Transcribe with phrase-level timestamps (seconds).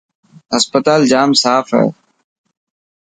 [0.53, 1.87] هسپتال ڄام صاف هي.